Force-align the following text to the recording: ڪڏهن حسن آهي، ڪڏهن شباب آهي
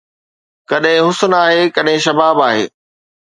ڪڏهن 0.69 1.03
حسن 1.07 1.35
آهي، 1.41 1.61
ڪڏهن 1.75 2.03
شباب 2.07 2.41
آهي 2.47 2.65